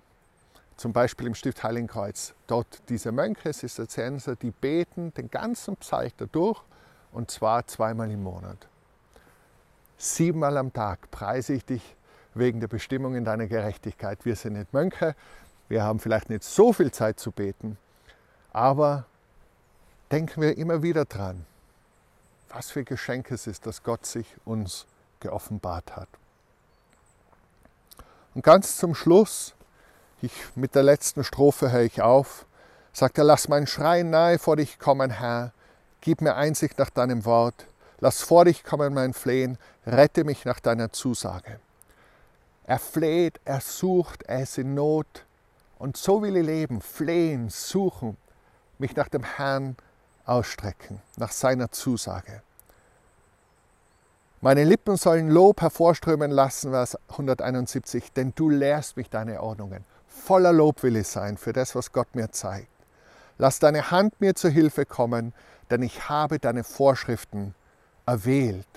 Zum 0.76 0.92
Beispiel 0.92 1.28
im 1.28 1.36
Stift 1.36 1.64
Heiligenkreuz. 1.64 2.34
Dort 2.48 2.82
diese 2.90 3.12
Mönche, 3.12 3.54
Zisterzienser, 3.54 4.36
die 4.36 4.52
beten 4.52 5.14
den 5.14 5.30
ganzen 5.30 5.78
Psalter 5.78 6.28
durch 6.28 6.62
und 7.12 7.32
zwar 7.32 7.66
zweimal 7.68 8.12
im 8.12 8.24
Monat. 8.24 8.68
Siebenmal 9.98 10.58
am 10.58 10.74
Tag 10.74 11.10
preise 11.12 11.54
ich 11.54 11.66
dich 11.66 11.96
wegen 12.34 12.60
der 12.60 12.68
Bestimmungen 12.68 13.24
deiner 13.24 13.48
Gerechtigkeit. 13.48 14.26
Wir 14.26 14.36
sind 14.36 14.54
nicht 14.54 14.74
Mönche, 14.74 15.16
wir 15.70 15.84
haben 15.84 16.00
vielleicht 16.00 16.30
nicht 16.30 16.44
so 16.44 16.74
viel 16.74 16.92
Zeit 16.92 17.20
zu 17.20 17.32
beten, 17.32 17.78
aber 18.52 19.06
denken 20.12 20.42
wir 20.42 20.58
immer 20.58 20.84
wieder 20.84 21.06
dran, 21.06 21.46
was 22.50 22.72
für 22.72 22.84
Geschenk 22.84 23.32
es 23.32 23.48
ist, 23.48 23.66
dass 23.66 23.84
Gott 23.84 24.06
sich 24.06 24.28
uns 24.46 24.86
geoffenbart 25.20 25.96
hat. 25.96 26.10
Und 28.36 28.44
ganz 28.44 28.78
zum 28.78 28.96
Schluss, 28.96 29.54
ich, 30.22 30.32
mit 30.56 30.76
der 30.76 30.84
letzten 30.84 31.24
Strophe 31.24 31.72
höre 31.72 31.82
ich 31.82 32.02
auf, 32.02 32.46
sagt 32.92 33.18
er, 33.18 33.24
lass 33.24 33.48
mein 33.48 33.68
Schreien 33.68 34.10
nahe 34.10 34.40
vor 34.40 34.56
dich 34.56 34.80
kommen, 34.80 35.12
Herr, 35.12 35.52
gib 36.02 36.22
mir 36.22 36.36
Einsicht 36.36 36.78
nach 36.78 36.90
deinem 36.90 37.26
Wort, 37.26 37.66
lass 38.00 38.22
vor 38.22 38.46
dich 38.46 38.64
kommen 38.64 38.94
mein 38.94 39.14
Flehen, 39.14 39.58
rette 39.86 40.24
mich 40.24 40.46
nach 40.46 40.60
deiner 40.60 40.92
Zusage. 40.92 41.60
Er 42.66 42.80
fleht, 42.80 43.40
er 43.46 43.62
sucht, 43.62 44.24
er 44.24 44.44
ist 44.44 44.58
in 44.58 44.74
Not 44.74 45.26
und 45.80 45.98
so 45.98 46.22
will 46.22 46.38
ich 46.38 46.46
leben, 46.46 46.82
flehen, 46.82 47.50
suchen, 47.50 48.18
mich 48.78 48.96
nach 48.96 49.10
dem 49.10 49.24
Herrn 49.24 49.76
ausstrecken 50.26 51.02
nach 51.18 51.32
seiner 51.32 51.72
Zusage. 51.72 52.42
Meine 54.42 54.66
Lippen 54.66 54.98
sollen 54.98 55.30
Lob 55.30 55.62
hervorströmen 55.62 56.30
lassen, 56.30 56.72
Vers 56.72 56.98
171, 57.10 58.12
denn 58.12 58.34
du 58.36 58.50
lehrst 58.50 58.98
mich 58.98 59.10
deine 59.10 59.42
Ordnungen. 59.42 59.86
Voller 60.08 60.52
Lob 60.52 60.84
will 60.84 60.98
ich 60.98 61.08
sein 61.08 61.38
für 61.38 61.54
das, 61.54 61.76
was 61.76 61.92
Gott 61.92 62.14
mir 62.14 62.32
zeigt. 62.32 62.68
Lass 63.38 63.60
deine 63.60 63.90
Hand 63.90 64.20
mir 64.20 64.36
zur 64.36 64.52
Hilfe 64.52 64.86
kommen, 64.86 65.34
denn 65.70 65.82
ich 65.82 66.10
habe 66.10 66.40
deine 66.40 66.64
Vorschriften 66.64 67.56
erwählt. 68.06 68.68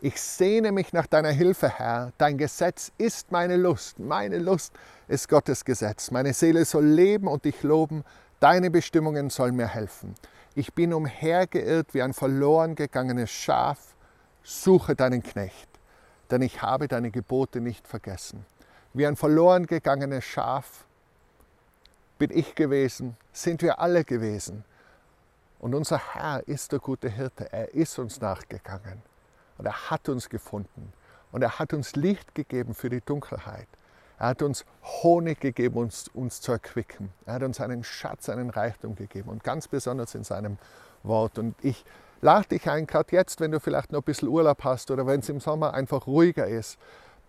Ich 0.00 0.20
sehne 0.20 0.72
mich 0.72 0.92
nach 0.92 1.06
deiner 1.06 1.30
Hilfe, 1.30 1.68
Herr. 1.68 2.12
Dein 2.18 2.36
Gesetz 2.36 2.92
ist 2.98 3.32
meine 3.32 3.56
Lust. 3.56 3.98
Meine 3.98 4.38
Lust 4.38 4.74
ist 5.08 5.28
Gottes 5.28 5.64
Gesetz. 5.64 6.10
Meine 6.10 6.34
Seele 6.34 6.64
soll 6.64 6.84
leben 6.84 7.26
und 7.26 7.44
dich 7.46 7.62
loben. 7.62 8.04
Deine 8.40 8.70
Bestimmungen 8.70 9.30
sollen 9.30 9.56
mir 9.56 9.68
helfen. 9.68 10.14
Ich 10.54 10.72
bin 10.74 10.92
umhergeirrt 10.92 11.94
wie 11.94 12.02
ein 12.02 12.12
verloren 12.12 12.74
gegangenes 12.74 13.30
Schaf, 13.30 13.94
suche 14.42 14.94
deinen 14.94 15.22
Knecht, 15.22 15.68
denn 16.30 16.42
ich 16.42 16.62
habe 16.62 16.86
deine 16.86 17.10
Gebote 17.10 17.60
nicht 17.60 17.86
vergessen. 17.88 18.44
Wie 18.92 19.06
ein 19.06 19.16
verloren 19.16 19.66
gegangenes 19.66 20.24
Schaf 20.24 20.84
bin 22.18 22.30
ich 22.30 22.54
gewesen, 22.54 23.16
sind 23.32 23.62
wir 23.62 23.80
alle 23.80 24.04
gewesen. 24.04 24.64
Und 25.58 25.74
unser 25.74 25.98
Herr 25.98 26.46
ist 26.46 26.72
der 26.72 26.78
gute 26.78 27.08
Hirte, 27.08 27.52
er 27.52 27.74
ist 27.74 27.98
uns 27.98 28.20
nachgegangen 28.20 29.02
und 29.58 29.66
er 29.66 29.90
hat 29.90 30.08
uns 30.08 30.28
gefunden 30.28 30.92
und 31.32 31.42
er 31.42 31.58
hat 31.58 31.72
uns 31.72 31.96
Licht 31.96 32.34
gegeben 32.34 32.74
für 32.74 32.90
die 32.90 33.00
Dunkelheit. 33.00 33.68
Er 34.18 34.28
hat 34.28 34.42
uns 34.42 34.64
Honig 35.02 35.40
gegeben, 35.40 35.76
uns, 35.76 36.08
uns 36.14 36.40
zu 36.40 36.52
erquicken. 36.52 37.12
Er 37.26 37.34
hat 37.34 37.42
uns 37.42 37.60
einen 37.60 37.84
Schatz, 37.84 38.28
einen 38.28 38.50
Reichtum 38.50 38.94
gegeben 38.94 39.28
und 39.28 39.44
ganz 39.44 39.68
besonders 39.68 40.14
in 40.14 40.24
seinem 40.24 40.58
Wort. 41.02 41.38
Und 41.38 41.54
ich 41.62 41.84
lade 42.20 42.48
dich 42.48 42.68
ein, 42.68 42.86
gerade 42.86 43.14
jetzt, 43.14 43.40
wenn 43.40 43.50
du 43.50 43.60
vielleicht 43.60 43.92
noch 43.92 44.00
ein 44.00 44.04
bisschen 44.04 44.28
Urlaub 44.28 44.64
hast 44.64 44.90
oder 44.90 45.06
wenn 45.06 45.20
es 45.20 45.28
im 45.28 45.40
Sommer 45.40 45.74
einfach 45.74 46.06
ruhiger 46.06 46.46
ist, 46.46 46.78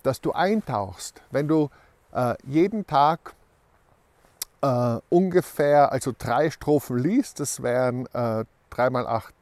dass 0.03 0.21
du 0.21 0.31
eintauchst, 0.31 1.21
wenn 1.31 1.47
du 1.47 1.69
äh, 2.13 2.35
jeden 2.45 2.85
Tag 2.85 3.33
äh, 4.61 4.99
ungefähr, 5.09 5.91
also 5.91 6.13
drei 6.17 6.49
Strophen 6.49 6.97
liest, 6.97 7.39
das 7.39 7.61
wären 7.63 8.05
äh, 8.13 8.45
3 8.69 8.89
mal 8.89 9.07
8 9.07 9.33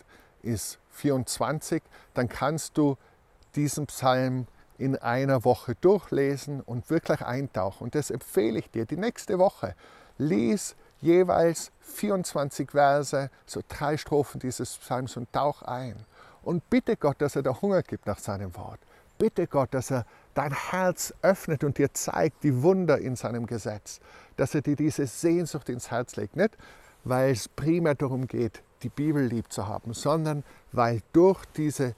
ist 0.43 0.79
24, 0.91 1.81
dann 2.13 2.29
kannst 2.29 2.77
du 2.77 2.97
diesen 3.55 3.87
Psalm 3.87 4.47
in 4.77 4.97
einer 4.97 5.43
Woche 5.43 5.75
durchlesen 5.75 6.61
und 6.61 6.89
wirklich 6.89 7.21
eintauchen. 7.21 7.85
Und 7.85 7.95
das 7.95 8.09
empfehle 8.09 8.59
ich 8.59 8.71
dir. 8.71 8.85
Die 8.85 8.97
nächste 8.97 9.39
Woche 9.39 9.75
lies 10.17 10.75
jeweils 11.01 11.71
24 11.81 12.71
Verse, 12.71 13.29
so 13.45 13.61
drei 13.67 13.97
Strophen 13.97 14.39
dieses 14.39 14.77
Psalms 14.77 15.17
und 15.17 15.31
tauch 15.31 15.61
ein. 15.63 15.95
Und 16.41 16.69
bitte 16.69 16.97
Gott, 16.97 17.17
dass 17.19 17.35
er 17.35 17.43
dir 17.43 17.61
Hunger 17.61 17.83
gibt 17.83 18.05
nach 18.05 18.19
seinem 18.19 18.55
Wort. 18.55 18.79
Bitte 19.17 19.47
Gott, 19.47 19.73
dass 19.73 19.91
er 19.91 20.05
dein 20.33 20.53
Herz 20.53 21.13
öffnet 21.21 21.63
und 21.63 21.77
dir 21.77 21.93
zeigt 21.93 22.43
die 22.43 22.63
Wunder 22.63 22.97
in 22.97 23.15
seinem 23.15 23.45
Gesetz. 23.45 23.99
Dass 24.37 24.55
er 24.55 24.61
dir 24.61 24.75
diese 24.75 25.05
Sehnsucht 25.07 25.69
ins 25.69 25.91
Herz 25.91 26.15
legt. 26.15 26.35
Nicht, 26.35 26.57
weil 27.03 27.31
es 27.31 27.47
primär 27.47 27.95
darum 27.95 28.27
geht, 28.27 28.63
die 28.81 28.89
Bibel 28.89 29.25
lieb 29.25 29.51
zu 29.51 29.67
haben, 29.67 29.93
sondern 29.93 30.43
weil 30.71 31.01
durch 31.13 31.43
diese 31.55 31.95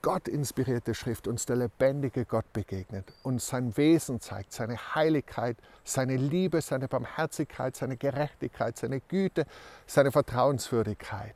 Gott 0.00 0.28
inspirierte 0.28 0.94
Schrift 0.94 1.26
uns 1.26 1.44
der 1.44 1.56
lebendige 1.56 2.24
Gott 2.24 2.52
begegnet, 2.52 3.12
uns 3.24 3.48
sein 3.48 3.76
Wesen 3.76 4.20
zeigt, 4.20 4.52
seine 4.52 4.76
Heiligkeit, 4.94 5.56
seine 5.84 6.16
Liebe, 6.16 6.60
seine 6.60 6.86
Barmherzigkeit, 6.86 7.74
seine 7.74 7.96
Gerechtigkeit, 7.96 8.76
seine 8.76 9.00
Güte, 9.00 9.44
seine 9.86 10.12
Vertrauenswürdigkeit. 10.12 11.34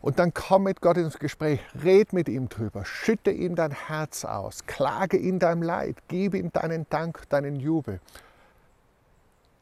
Und 0.00 0.20
dann 0.20 0.32
komm 0.32 0.64
mit 0.64 0.80
Gott 0.80 0.98
ins 0.98 1.18
Gespräch, 1.18 1.60
red 1.82 2.12
mit 2.12 2.28
ihm 2.28 2.48
drüber, 2.48 2.84
schütte 2.84 3.32
ihm 3.32 3.56
dein 3.56 3.72
Herz 3.72 4.24
aus, 4.24 4.64
klage 4.66 5.16
ihm 5.16 5.40
dein 5.40 5.62
Leid, 5.62 5.96
gib 6.06 6.34
ihm 6.34 6.52
deinen 6.52 6.86
Dank, 6.90 7.28
deinen 7.28 7.58
Jubel. 7.58 8.00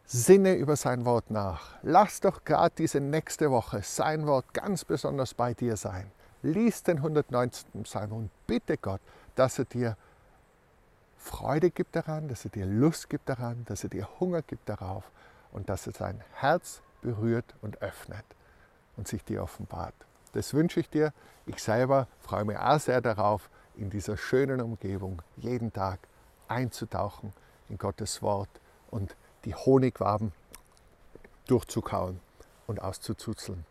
Sinne 0.05 0.55
über 0.55 0.77
sein 0.77 1.07
Wort 1.07 1.31
nach. 1.31 1.77
Lass 1.83 2.21
doch 2.21 2.45
gerade 2.45 2.75
diese 2.77 3.01
nächste 3.01 3.51
Woche 3.51 3.81
sein 3.83 4.27
Wort 4.27 4.53
ganz 4.53 4.85
besonders 4.85 5.33
bei 5.33 5.55
dir 5.55 5.79
sein. 5.79 6.11
Lies 6.45 6.83
den 6.83 6.99
119. 6.99 7.85
Psalm 7.85 8.13
und 8.13 8.31
bitte 8.47 8.77
Gott, 8.77 9.01
dass 9.35 9.59
er 9.59 9.65
dir 9.65 9.97
Freude 11.17 11.71
gibt 11.71 11.97
daran, 11.97 12.29
dass 12.29 12.45
er 12.45 12.51
dir 12.51 12.67
Lust 12.67 13.09
gibt 13.09 13.31
daran, 13.31 13.65
dass 13.65 13.83
er 13.83 13.89
dir 13.89 14.07
Hunger 14.21 14.43
gibt 14.43 14.69
darauf 14.69 15.11
und 15.53 15.71
dass 15.71 15.87
er 15.87 15.95
sein 15.95 16.23
Herz 16.35 16.83
berührt 17.01 17.55
und 17.63 17.81
öffnet 17.81 18.27
und 18.99 19.09
sich 19.09 19.25
dir 19.25 19.43
offenbart. 19.43 19.95
Das 20.35 20.53
wünsche 20.53 20.81
ich 20.81 20.91
dir. 20.91 21.15
Ich 21.47 21.63
selber 21.63 22.09
freue 22.21 22.45
mich 22.45 22.59
auch 22.59 22.79
sehr 22.79 23.01
darauf, 23.01 23.49
in 23.75 23.89
dieser 23.89 24.19
schönen 24.19 24.61
Umgebung 24.61 25.23
jeden 25.39 25.73
Tag 25.73 25.99
einzutauchen 26.47 27.33
in 27.71 27.79
Gottes 27.79 28.21
Wort 28.21 28.51
und 28.91 29.17
die 29.47 29.55
Honigwaben 29.55 30.33
durchzukauen 31.47 32.21
und 32.67 32.83
auszuzuzeln. 32.83 33.65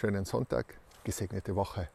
Schönen 0.00 0.24
Sonntag, 0.24 0.74
gesegnete 1.04 1.54
Woche. 1.54 1.88